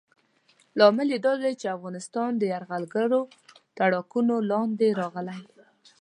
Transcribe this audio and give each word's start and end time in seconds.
لامل 0.77 1.07
یې 1.13 1.19
دا 1.25 1.33
دی 1.41 1.53
چې 1.61 1.73
افغانستان 1.75 2.31
یرغلګرو 2.53 3.21
تاړاکونو 3.77 4.35
لاندې 4.51 4.87
راغلی. 4.99 5.41